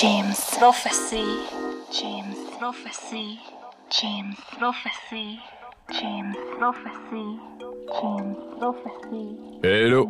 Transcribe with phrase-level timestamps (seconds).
[0.00, 1.24] James Prophecy.
[1.90, 3.40] James Prophecy.
[3.90, 5.40] James Prophecy.
[5.90, 7.40] James Prophecy.
[8.00, 9.36] James Prophecy.
[9.64, 10.08] Hello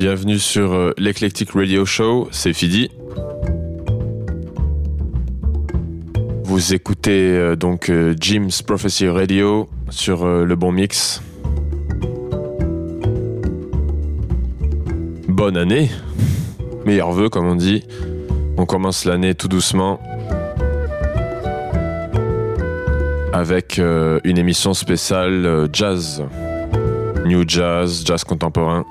[0.00, 2.90] Bienvenue sur euh, l'Eclectic Radio Show, c'est Fidi.
[6.42, 11.22] Vous écoutez euh, donc euh, Jim's Prophecy Radio sur le bon mix.
[15.52, 15.90] Bonne année,
[16.86, 17.82] meilleurs vœux comme on dit.
[18.56, 19.98] On commence l'année tout doucement
[23.32, 26.22] avec euh, une émission spéciale euh, jazz,
[27.26, 28.84] new jazz, jazz contemporain.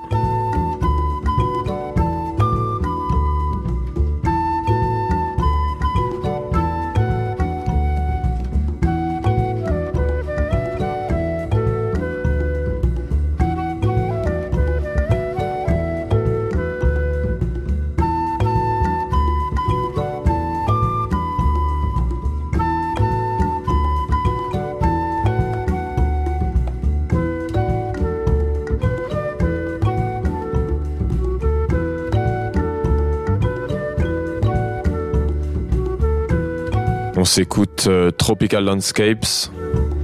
[37.30, 39.52] S'écoute euh, Tropical Landscapes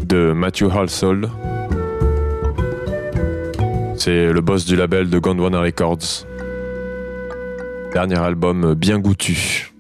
[0.03, 1.27] de Matthew Halsall.
[3.97, 6.27] C'est le boss du label de Gondwana Records.
[7.93, 9.74] Dernier album euh, bien goûtu.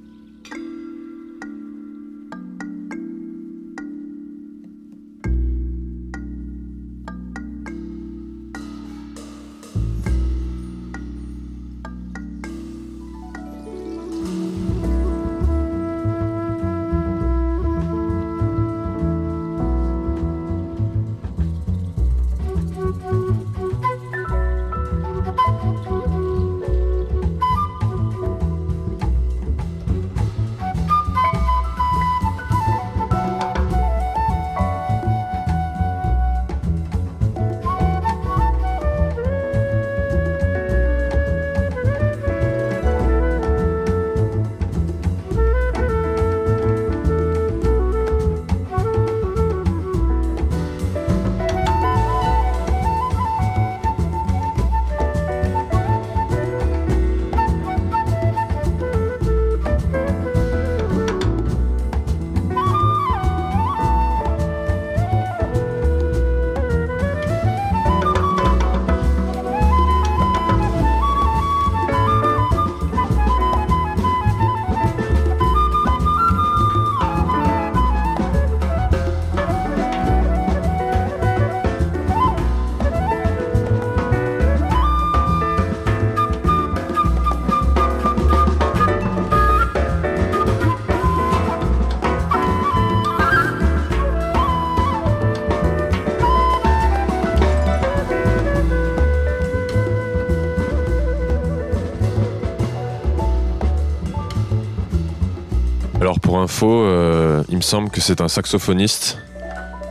[106.45, 109.17] Info, euh, il me semble que c'est un saxophoniste,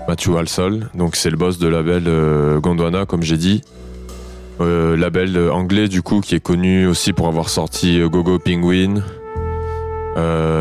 [0.06, 0.88] Matthew Halsall.
[0.94, 3.62] Donc c'est le boss de label euh, Gondwana, comme j'ai dit.
[4.60, 9.02] Euh, label anglais du coup qui est connu aussi pour avoir sorti Gogo Penguin,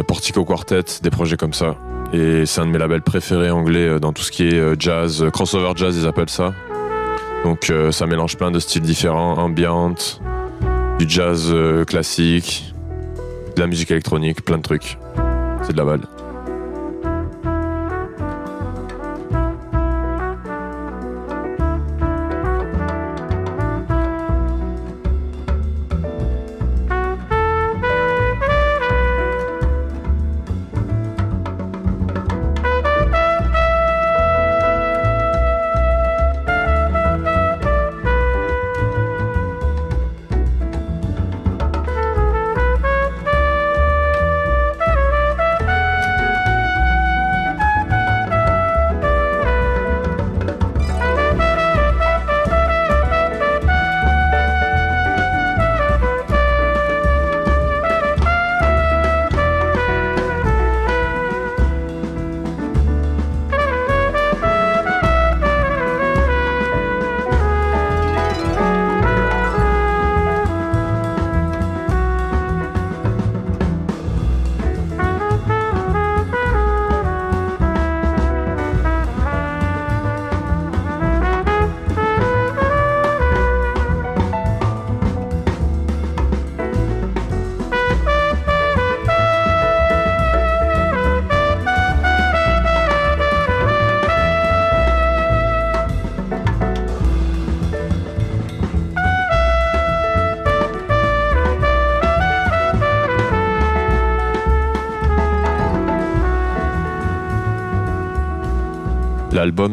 [0.08, 1.76] Portico Quartet, des projets comme ça.
[2.12, 5.74] Et c'est un de mes labels préférés anglais dans tout ce qui est jazz, crossover
[5.76, 6.56] jazz ils appellent ça.
[7.44, 9.94] Donc ça mélange plein de styles différents, ambient,
[10.98, 11.54] du jazz
[11.86, 12.74] classique,
[13.56, 14.98] de la musique électronique, plein de trucs.
[15.64, 16.23] C'est de la balle.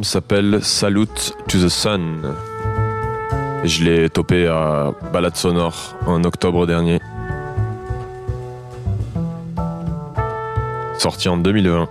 [0.03, 2.23] S'appelle Salute to the Sun.
[3.65, 7.01] Je l'ai topé à Balade Sonore en octobre dernier.
[10.97, 11.89] Sorti en 2020.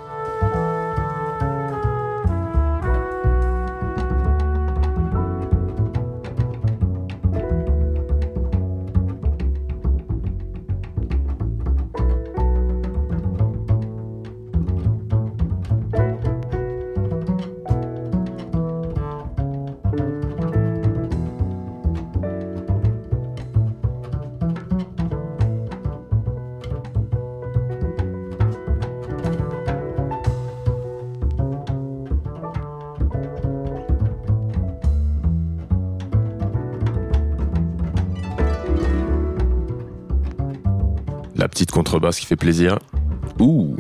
[41.60, 42.80] Petite contrebasse qui fait plaisir.
[43.38, 43.76] Ouh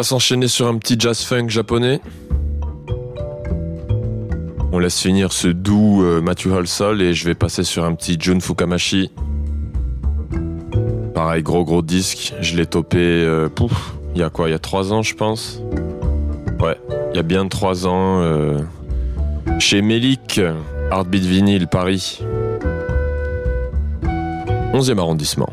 [0.00, 2.00] va s'enchaîner sur un petit jazz funk japonais.
[4.72, 8.16] On laisse finir ce doux euh, Matthew Halsall et je vais passer sur un petit
[8.18, 9.10] Jun Fukamashi.
[11.14, 12.32] Pareil, gros gros disque.
[12.40, 13.50] Je l'ai topé, euh,
[14.14, 14.48] il y a quoi?
[14.48, 15.60] Il y a trois ans, je pense.
[16.60, 16.80] Ouais,
[17.12, 18.22] il y a bien trois ans.
[18.22, 18.58] euh,
[19.58, 20.40] chez Melik,
[20.90, 22.20] Heartbeat Vinyl, Paris.
[24.72, 25.50] 11e arrondissement.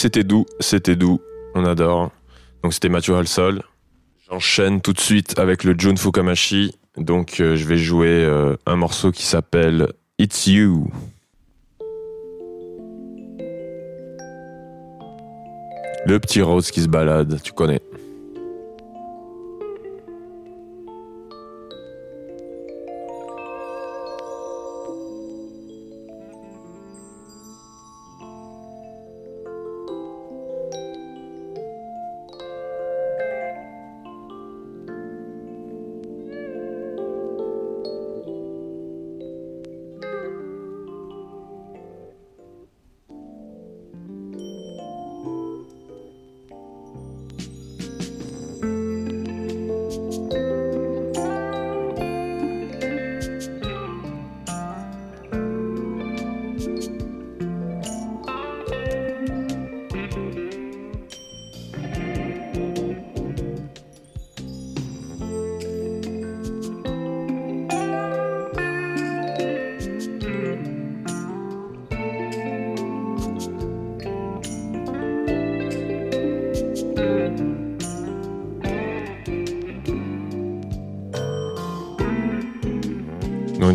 [0.00, 1.20] C'était doux, c'était doux.
[1.54, 2.10] On adore.
[2.62, 3.62] Donc c'était Mathieu Halsol.
[4.30, 6.74] J'enchaîne tout de suite avec le Jun Fukamashi.
[6.96, 10.90] Donc euh, je vais jouer euh, un morceau qui s'appelle It's You.
[16.06, 17.82] Le petit rose qui se balade, tu connais.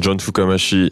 [0.06, 0.92] John Fukamashi.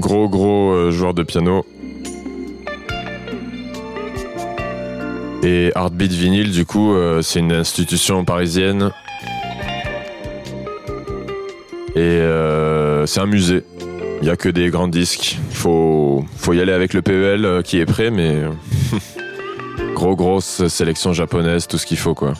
[0.00, 1.64] Gros gros euh, joueur de piano.
[5.44, 8.90] Et Heartbeat Vinyl, du coup, euh, c'est une institution parisienne.
[11.94, 13.62] Et euh, c'est un musée.
[14.20, 15.38] Il n'y a que des grands disques.
[15.50, 18.42] Il faut, faut y aller avec le PEL qui est prêt, mais
[19.94, 22.34] gros grosse sélection japonaise, tout ce qu'il faut quoi.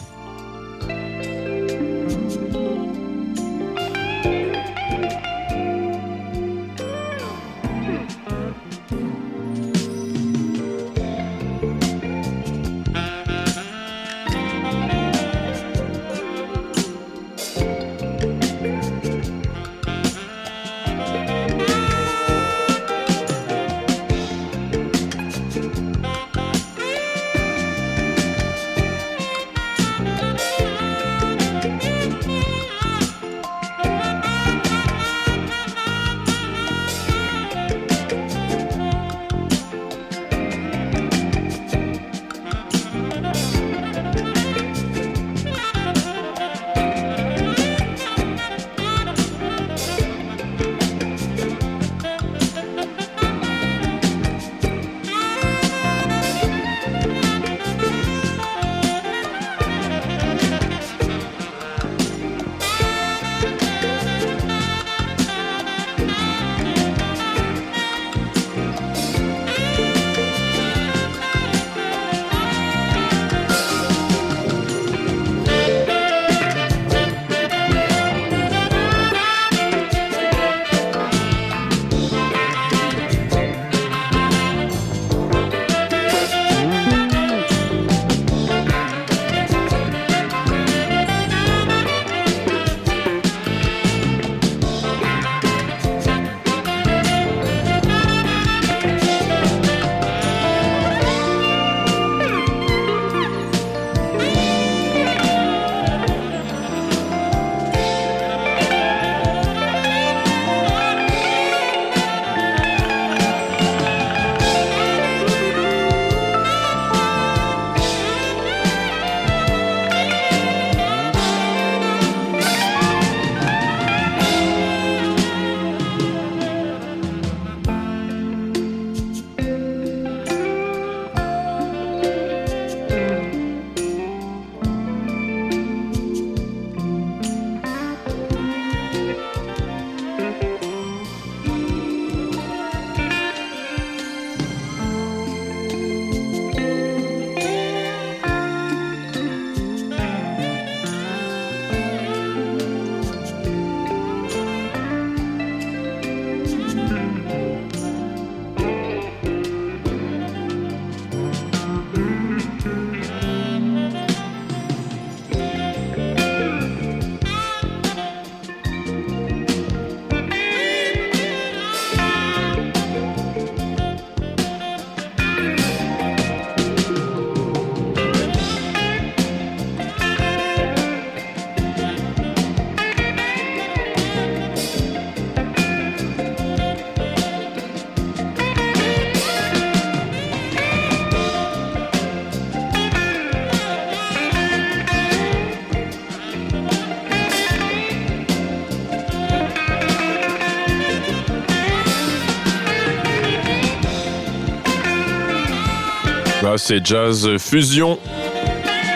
[206.69, 207.99] C'est jazz fusion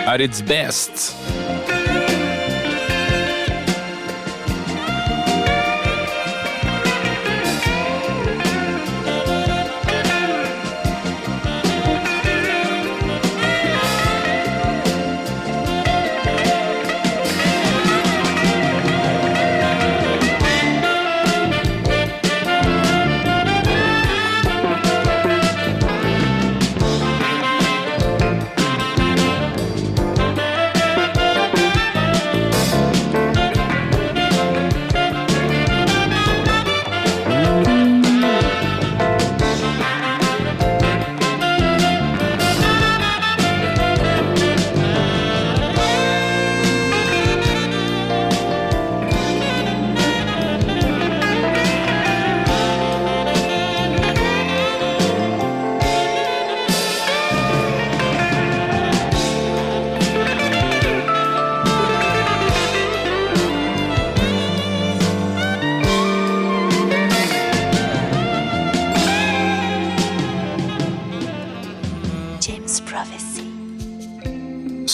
[0.06, 1.21] at its best.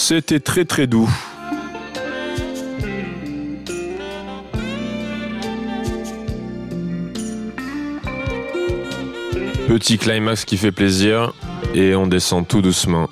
[0.01, 1.09] C'était très très doux.
[9.67, 11.33] Petit climax qui fait plaisir
[11.75, 13.09] et on descend tout doucement.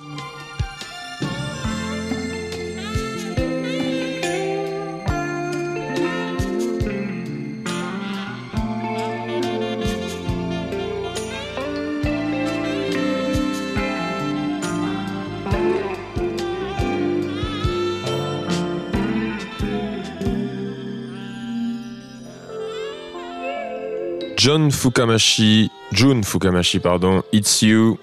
[24.47, 27.99] John Fukamashi, June Fukamashi, pardon, It's You.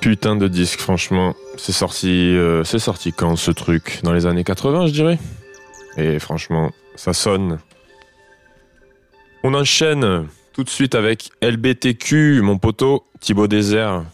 [0.00, 1.34] Putain de disque, franchement.
[1.56, 3.98] C'est sorti, euh, c'est sorti quand ce truc?
[4.04, 5.18] Dans les années 80, je dirais?
[5.96, 7.58] Et franchement, ça sonne.
[9.42, 14.04] On enchaîne tout de suite avec LBTQ, mon poteau, Thibaut Désert.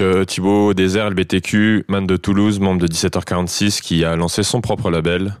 [0.00, 4.90] Euh, Thibaut Désert, LBTQ, man de Toulouse, membre de 17h46, qui a lancé son propre
[4.90, 5.34] label.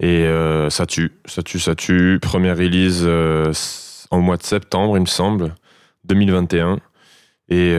[0.00, 2.18] Et euh, ça tue, ça tue, ça tue.
[2.20, 3.52] Première release euh,
[4.10, 5.54] en mois de septembre, il me semble,
[6.04, 6.78] 2021.
[7.48, 7.74] Et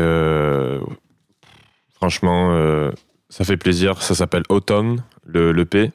[1.93, 2.89] franchement,
[3.29, 4.01] ça fait plaisir.
[4.01, 5.91] Ça s'appelle Autumn, le, P.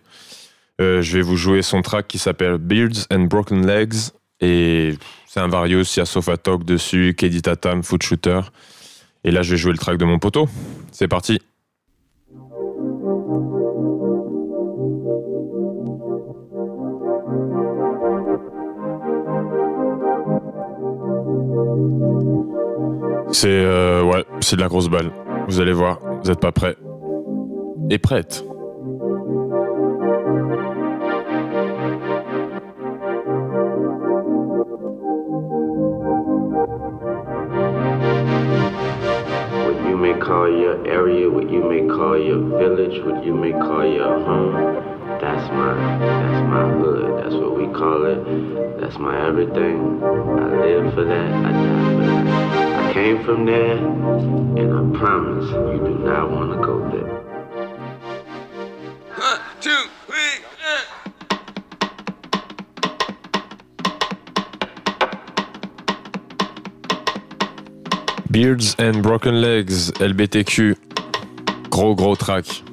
[0.78, 4.12] je vais vous jouer son track qui s'appelle Beards and Broken Legs.
[4.40, 4.94] Et
[5.26, 8.40] c'est un Various, il y a Sofa Talk dessus, Kedi Tatam, Foot Shooter.
[9.24, 10.48] Et là, je vais jouer le track de mon poteau.
[10.92, 11.40] C'est parti.
[23.32, 25.10] C'est euh, ouais, c'est de la grosse balle.
[25.48, 26.76] Vous allez voir, vous n'êtes pas prêts.
[27.90, 28.44] Et prête.
[40.24, 44.54] Call your area, what you may call your village, what you may call your home.
[45.20, 47.22] That's my, that's my hood.
[47.22, 48.80] That's what we call it.
[48.80, 50.02] That's my everything.
[50.02, 51.30] I live for that.
[51.30, 52.90] I die for that.
[52.90, 57.33] I came from there, and I promise you do not want to go there.
[68.34, 70.74] Beards and Broken Legs, LBTQ.
[71.70, 72.64] Gros gros track.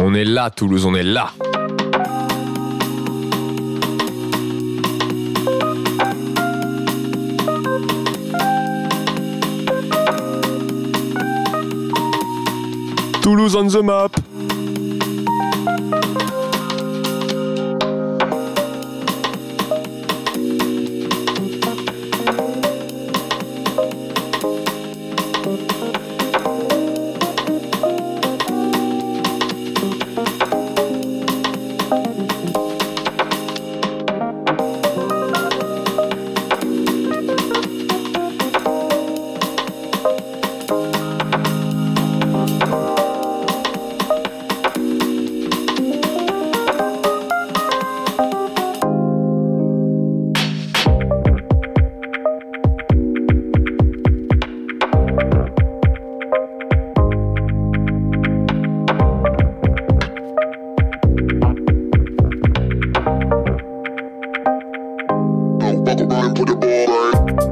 [0.00, 1.30] On est là, Toulouse, on est là.
[13.22, 14.25] Toulouse on the map.
[66.00, 67.45] up a put the ball right.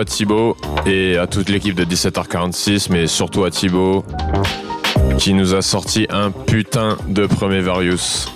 [0.00, 4.02] À Thibaut et à toute l'équipe de 17h46, mais surtout à Thibaut
[5.18, 8.26] qui nous a sorti un putain de premier Varius.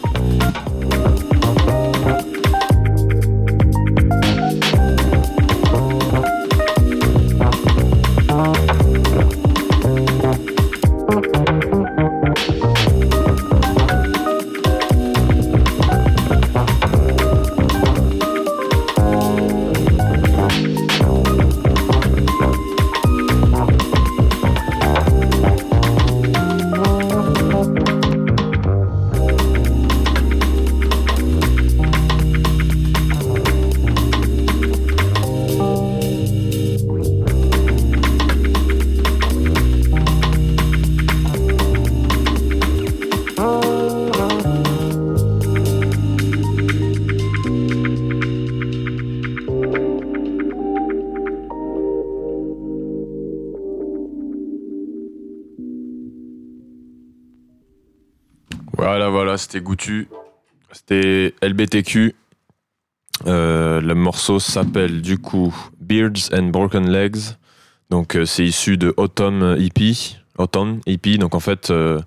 [59.65, 60.09] Goutu,
[60.71, 62.15] c'était LBTQ.
[63.27, 67.37] Euh, le morceau s'appelle du coup Beards and Broken Legs.
[67.91, 69.95] Donc euh, c'est issu de Autumn EP.
[70.39, 71.17] Autumn EP.
[71.17, 72.01] Donc en fait, euh,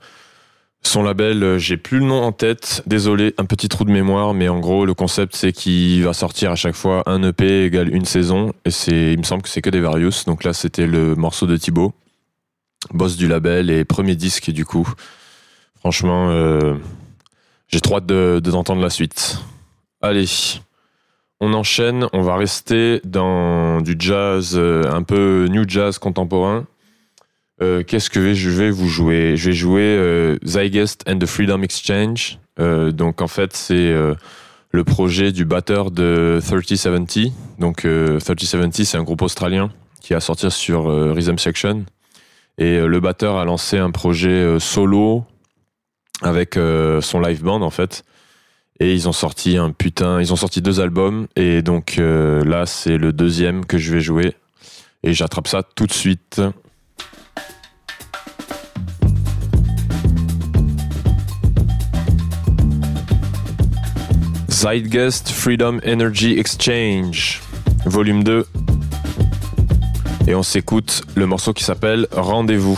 [0.83, 2.83] son label, j'ai plus le nom en tête.
[2.85, 6.51] Désolé, un petit trou de mémoire, mais en gros le concept c'est qu'il va sortir
[6.51, 8.53] à chaque fois un EP égale une saison.
[8.65, 10.25] Et c'est, il me semble que c'est que des Various.
[10.27, 11.93] Donc là c'était le morceau de Thibaut,
[12.93, 14.87] boss du label et premier disque du coup.
[15.79, 16.29] Franchement,
[17.67, 19.39] j'ai trop hâte de, d'entendre la suite.
[20.01, 20.25] Allez,
[21.39, 22.07] on enchaîne.
[22.13, 26.65] On va rester dans du jazz, euh, un peu new jazz contemporain.
[27.61, 29.35] Euh, qu'est-ce que je vais vous jouer?
[29.35, 30.37] Je vais jouer euh,
[31.07, 32.39] and the Freedom Exchange.
[32.57, 33.93] donc en fait, c'est
[34.71, 37.31] le projet du batteur de 3070.
[37.59, 37.87] Donc
[38.19, 41.85] 3070, c'est un groupe australien qui a sorti sur Rhythm Section.
[42.59, 45.25] Et le batteur a lancé un projet solo
[46.21, 48.03] avec son live band en fait.
[48.79, 52.97] Et ils ont sorti un putain, ils ont sorti deux albums et donc là c'est
[52.97, 54.35] le deuxième que je vais jouer
[55.03, 56.41] et j'attrape ça tout de suite.
[64.49, 67.41] Zeitgeist Freedom Energy Exchange,
[67.85, 68.45] volume 2.
[70.27, 72.77] Et on s'écoute le morceau qui s'appelle Rendez-vous.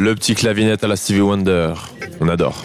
[0.00, 1.74] Le petit clavinette à la Stevie Wonder.
[2.20, 2.64] On adore.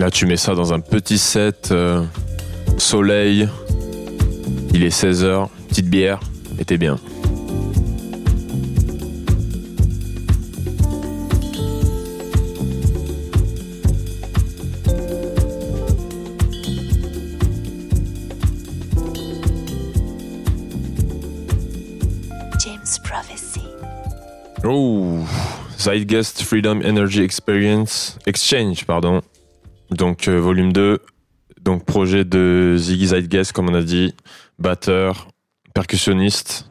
[0.00, 2.02] Là, tu mets ça dans un petit set, euh,
[2.78, 3.46] soleil.
[4.72, 6.20] Il est 16h, petite bière,
[6.58, 6.96] et t'es bien.
[24.64, 25.18] Oh,
[25.78, 29.20] Zeitgeist Freedom Energy Experience Exchange, pardon.
[29.90, 31.00] Donc euh, volume 2,
[31.62, 34.14] donc projet de Ziggy Zeitgeist comme on a dit,
[34.58, 35.28] batteur,
[35.74, 36.70] percussionniste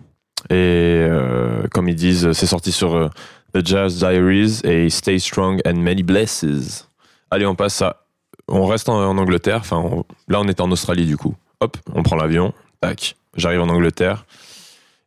[0.49, 3.09] et euh, comme ils disent, c'est sorti sur euh,
[3.53, 6.87] The Jazz Diaries et Stay Strong and Many Blesses.
[7.29, 8.05] Allez, on passe à
[8.47, 11.35] on reste en, Angleterre, enfin là on est en Australie du coup.
[11.59, 14.25] Hop, on prend l'avion, tac, j'arrive en Angleterre.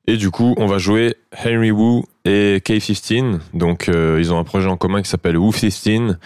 [0.06, 3.38] Et du coup, on va jouer Henry Wu et K15.
[3.54, 6.18] Donc, ils ont un projet en commun qui s'appelle Wu 15.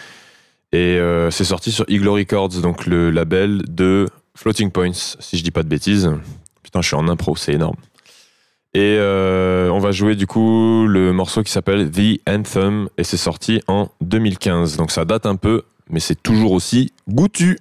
[0.77, 5.43] Et euh, c'est sorti sur Eagle Records, donc le label de Floating Points, si je
[5.43, 6.11] dis pas de bêtises.
[6.63, 7.77] Putain, je suis en impro, c'est énorme.
[8.75, 13.17] Et euh, on va jouer du coup le morceau qui s'appelle The Anthem et c'est
[13.17, 14.77] sorti en 2015.
[14.77, 17.59] Donc ça date un peu, mais c'est toujours aussi goûtu.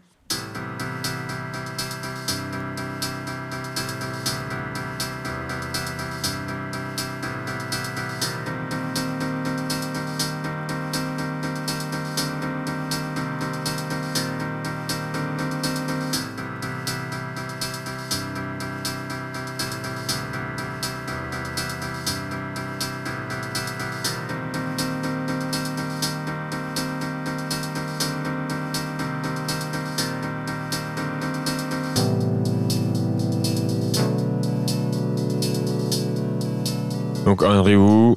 [37.26, 38.16] Donc Henry Wu,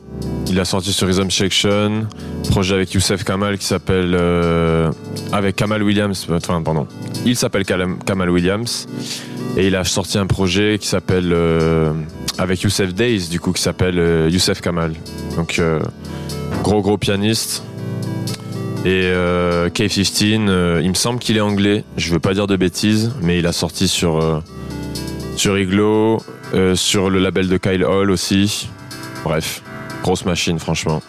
[0.49, 2.07] il a sorti sur Rhythm Section,
[2.51, 4.91] projet avec Youssef Kamal qui s'appelle euh,
[5.33, 6.87] avec Kamal Williams, enfin pardon,
[7.25, 8.87] il s'appelle Kamal Williams
[9.57, 11.93] et il a sorti un projet qui s'appelle euh,
[12.37, 14.93] avec Youssef Days du coup qui s'appelle euh, Youssef Kamal.
[15.37, 15.81] Donc euh,
[16.63, 17.65] gros gros pianiste.
[18.85, 22.57] Et euh, K15, euh, il me semble qu'il est anglais, je veux pas dire de
[22.57, 24.43] bêtises, mais il a sorti sur
[25.35, 26.19] sur Iglo,
[26.75, 28.69] sur le label de Kyle Hall aussi.
[29.25, 29.63] Bref,
[30.03, 31.03] grosse machine, franchement.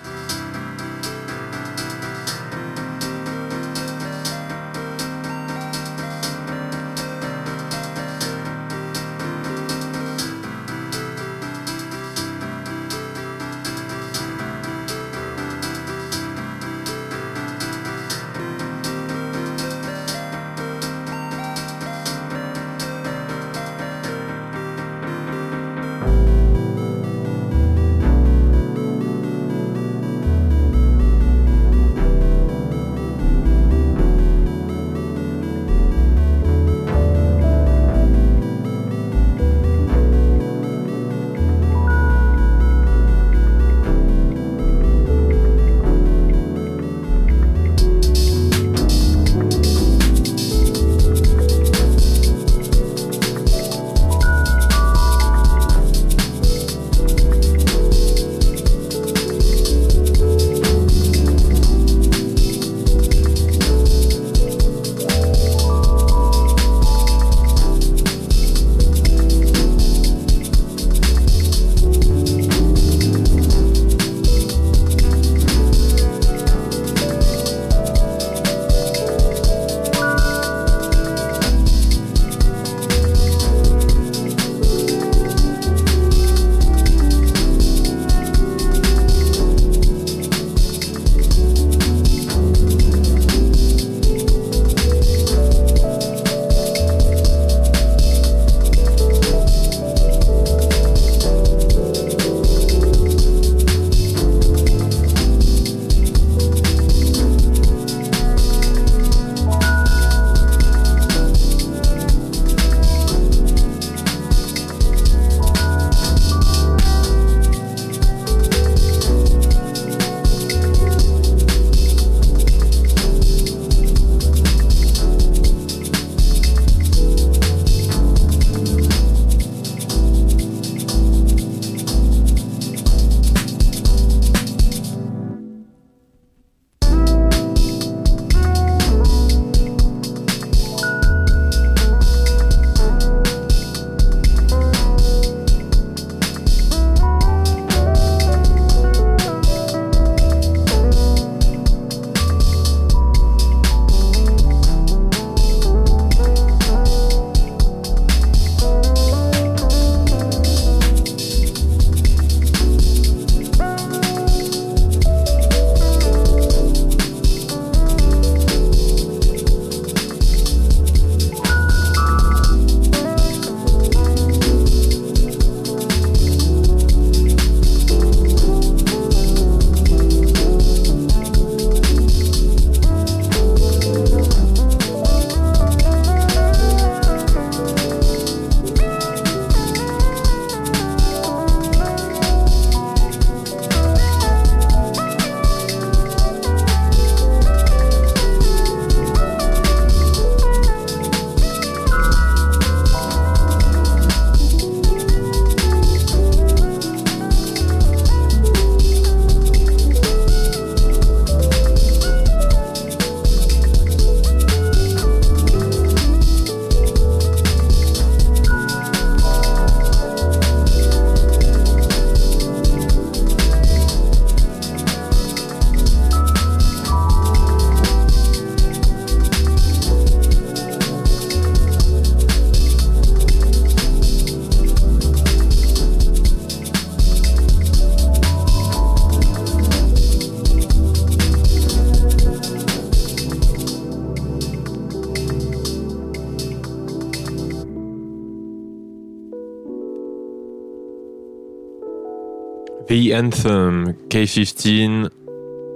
[253.20, 255.10] Anthem, K15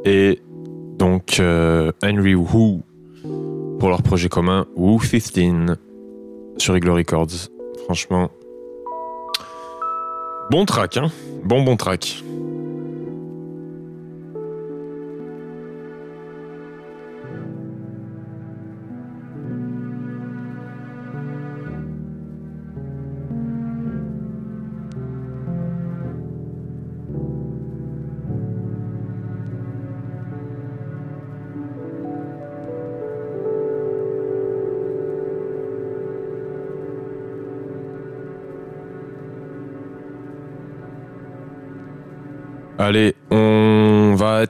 [0.06, 0.39] et
[0.98, 2.80] donc euh, Henry Wu
[3.80, 5.76] pour leur projet commun Wu 15
[6.58, 7.50] sur Eagle Records.
[7.84, 8.32] Franchement,
[10.52, 11.12] bon track, hein
[11.44, 12.23] Bon bon track.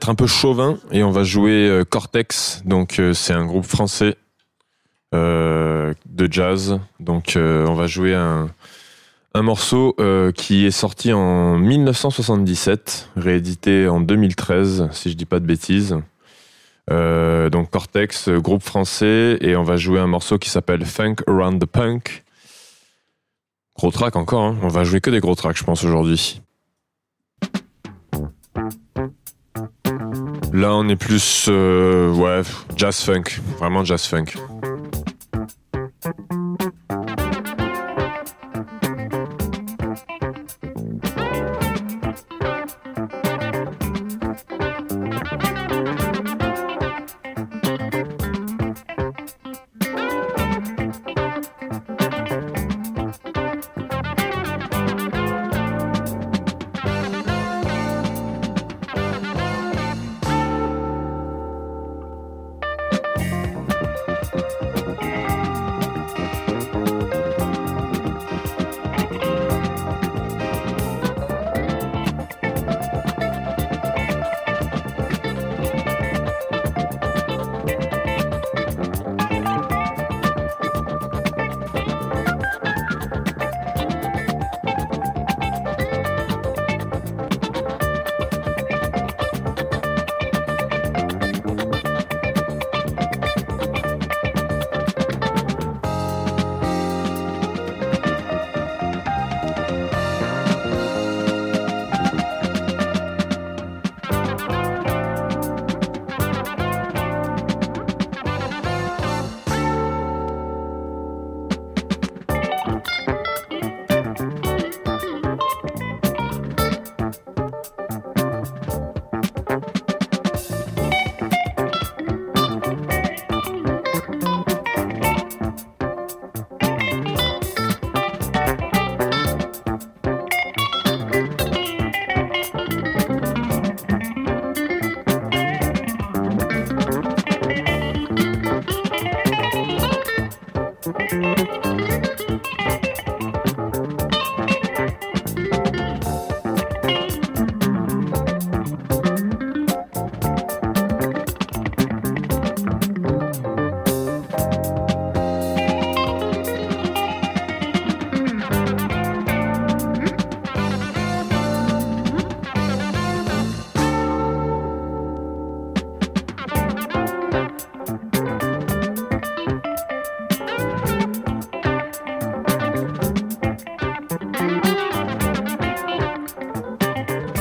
[0.08, 2.62] Un peu chauvin et on va jouer euh, Cortex.
[2.64, 4.16] Donc euh, c'est un groupe français
[5.14, 6.80] euh, de jazz.
[7.00, 8.50] Donc on va jouer un,
[9.34, 9.96] un morceau
[10.34, 15.96] qui est sorti en 1977, réédité en 2013, si je dis pas de bêtises.
[16.88, 21.66] donc Cortex, groupe français, et on va jouer un morceau qui s'appelle Funk Around the
[21.66, 22.24] Punk.
[23.76, 24.56] Gros track encore, hein.
[24.62, 26.40] on va jouer que des gros tracks, je pense, aujourd'hui.
[30.54, 32.42] Là, on est plus, euh, ouais,
[32.76, 33.24] jazz funk,
[33.58, 34.26] vraiment jazz funk.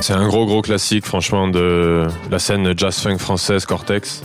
[0.05, 4.21] C'est un gros gros classique franchement de la scène jazz funk française Cortex.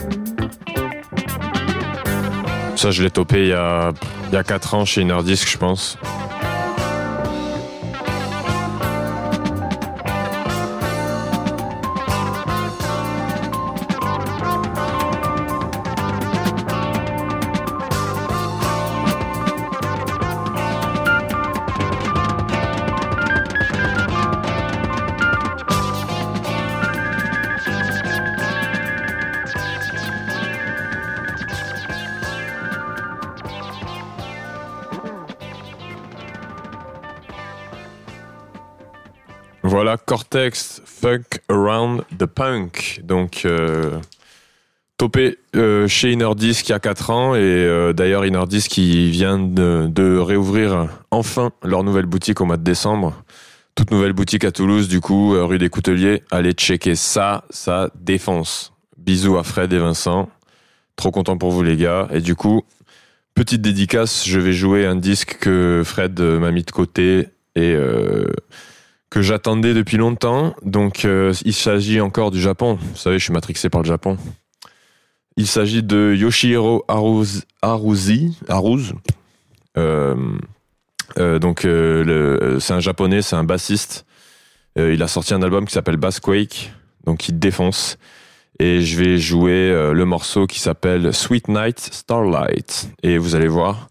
[2.75, 3.93] Ça je l'ai topé il y a,
[4.27, 5.97] il y a 4 ans chez Inardisc je pense.
[40.31, 43.01] Voilà, Cortex, Fuck Around the Punk.
[43.03, 43.99] Donc, euh,
[44.97, 47.35] topé euh, chez Inordisc il y a 4 ans.
[47.35, 52.63] Et euh, d'ailleurs, Inordisc qui vient de, réouvrir enfin leur nouvelle boutique au mois de
[52.63, 53.23] décembre.
[53.75, 56.23] Toute nouvelle boutique à Toulouse, du coup, rue des Couteliers.
[56.31, 58.73] Allez checker ça, ça défonce.
[58.97, 60.29] Bisous à Fred et Vincent.
[60.95, 62.07] Trop content pour vous, les gars.
[62.11, 62.63] Et du coup,
[63.35, 67.75] petite dédicace, je vais jouer un disque que Fred m'a mis de côté et
[69.09, 70.55] que j'attendais depuis longtemps.
[70.63, 72.77] Donc, euh, il s'agit encore du Japon.
[72.81, 74.17] Vous savez, je suis matrixé par le Japon.
[75.37, 78.93] Il s'agit de Yoshihiro Aruz, Aruzi, Aruz.
[79.77, 80.15] Euh,
[81.17, 84.05] euh, donc, c'est un japonais, c'est un bassiste.
[84.75, 86.71] Il a sorti un album qui s'appelle Bassquake,
[87.05, 87.97] donc il défonce.
[88.59, 92.89] Et je vais jouer le morceau qui s'appelle Sweet Night Starlight.
[93.03, 93.89] Et vous allez voir,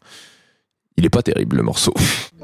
[0.96, 1.92] il est pas terrible le morceau.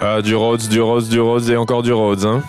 [0.00, 2.42] Ah, du Rhodes, du Rhodes, du Rhodes et encore du Rhodes, hein.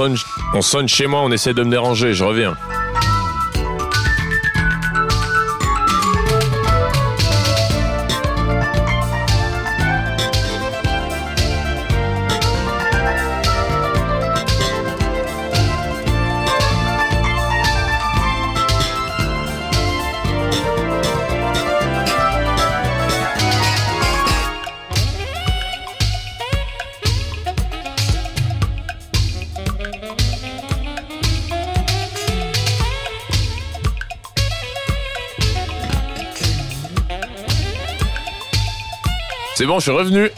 [0.00, 2.56] On sonne chez moi, on essaie de me déranger, je reviens.
[39.66, 40.30] Bon, je suis revenu.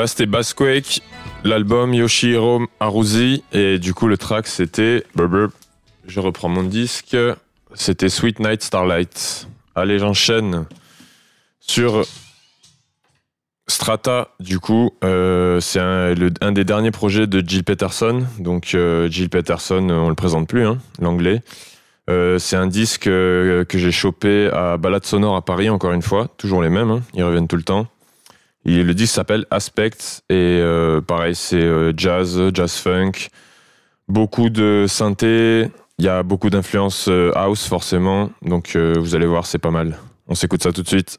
[0.00, 1.02] Voilà, c'était Bassquake,
[1.44, 5.04] l'album Yoshihiro Haruzi, et du coup le track c'était...
[6.06, 7.14] Je reprends mon disque,
[7.74, 9.46] c'était Sweet Night Starlight.
[9.74, 10.64] Allez, j'enchaîne
[11.60, 12.06] sur
[13.68, 18.24] Strata, du coup, euh, c'est un, des derniers projets de Jill Peterson.
[18.38, 21.42] Donc, euh, Jill Peterson, on le présente plus, hein, l'anglais.
[22.08, 26.28] Euh, c'est un disque que j'ai chopé à Balade Sonore à Paris, encore une fois.
[26.38, 27.86] Toujours les mêmes, hein, ils reviennent tout le temps.
[28.64, 30.62] Et le disque s'appelle Aspect, et
[31.06, 33.28] pareil, c'est jazz, jazz funk,
[34.08, 38.30] beaucoup de synthé, il y a beaucoup d'influence house, forcément.
[38.42, 39.96] Donc, vous allez voir, c'est pas mal.
[40.28, 41.18] On s'écoute ça tout de suite.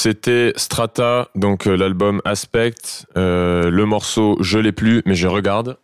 [0.00, 2.72] C'était Strata, donc euh, l'album Aspect.
[3.18, 5.76] Euh, le morceau, je l'ai plus, mais je regarde.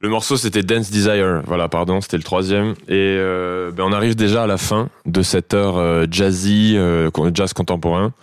[0.00, 1.42] Le morceau, c'était Dance Desire.
[1.46, 2.70] Voilà, pardon, c'était le troisième.
[2.88, 6.78] Et euh, ben, on arrive déjà à la fin de cette heure jazzy,
[7.34, 8.14] jazz contemporain.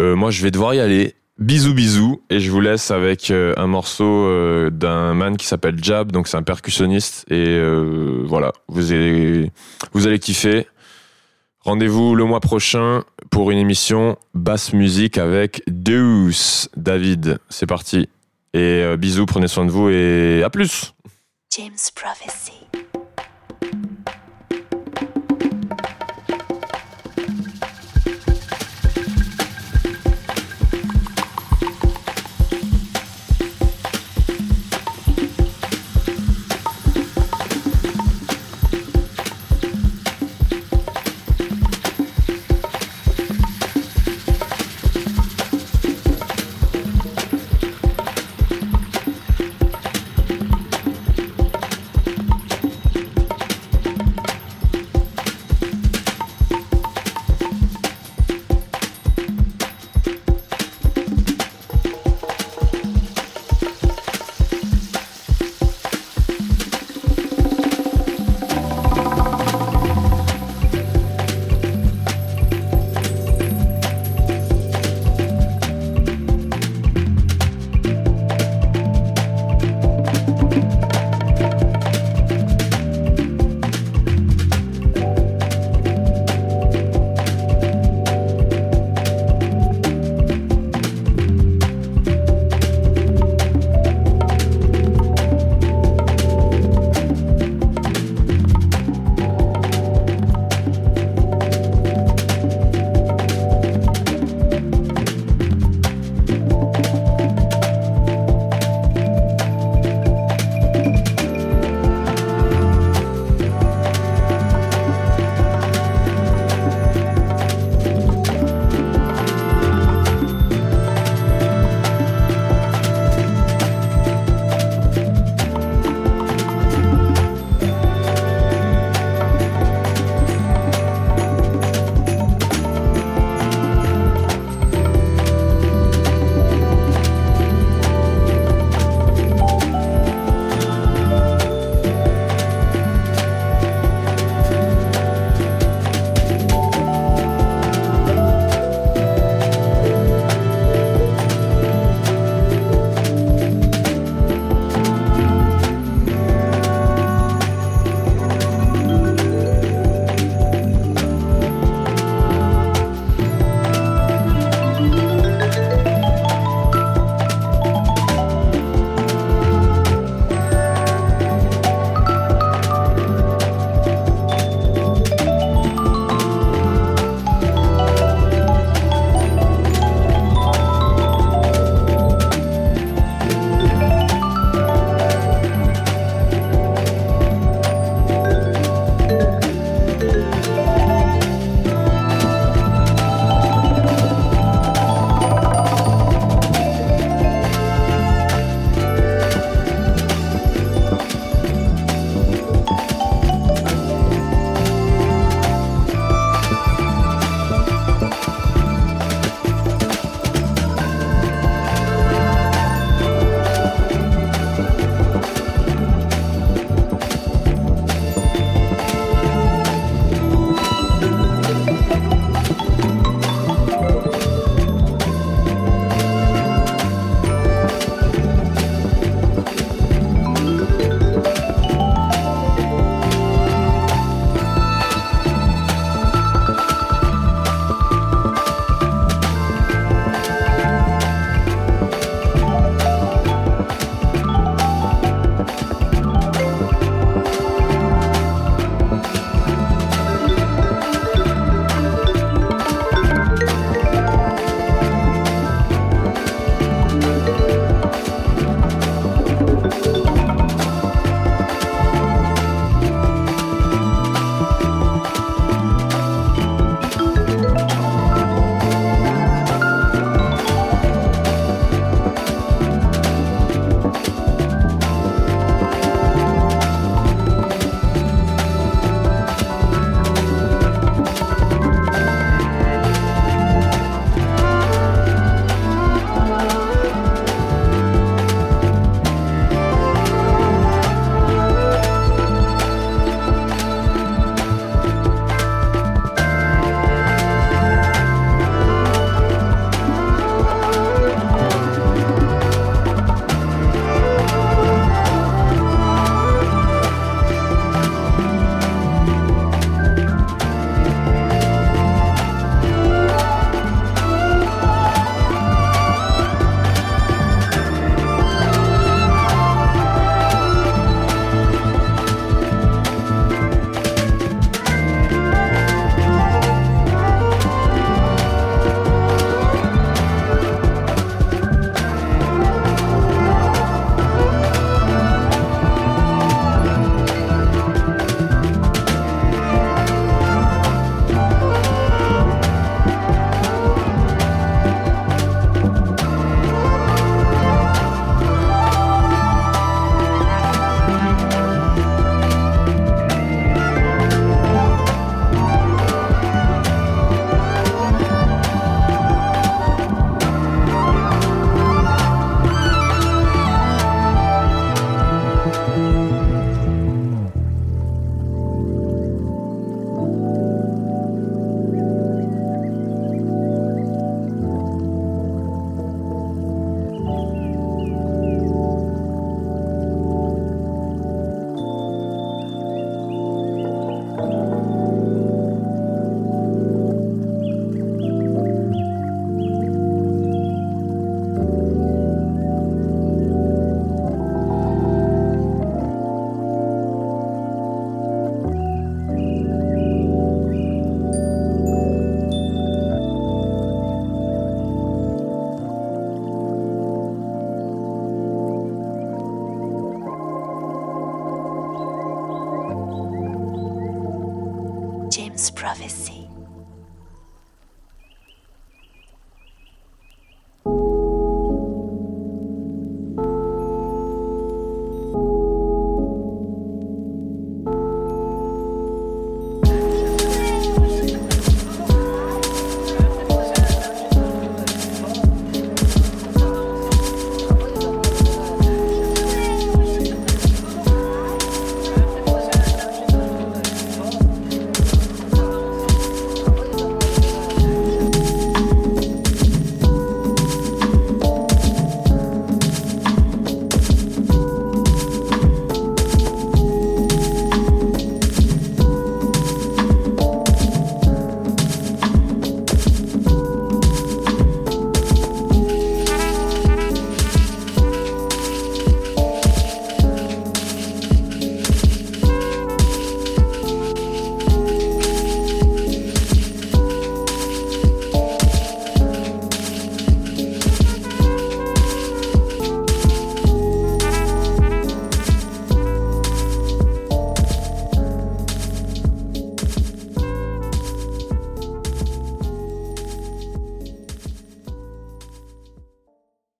[0.00, 1.16] moi, je vais devoir y aller.
[1.38, 6.28] bisous bisous et je vous laisse avec un morceau d'un man qui s'appelle Jab, donc
[6.28, 7.60] c'est un percussionniste et
[8.24, 9.52] voilà, vous allez,
[9.92, 10.66] vous allez kiffer.
[11.64, 17.38] Rendez-vous le mois prochain pour une émission basse musique avec Deus David.
[17.50, 18.08] C'est parti.
[18.52, 20.92] Et euh, bisous, prenez soin de vous et à plus.
[21.56, 22.66] James Prophecy.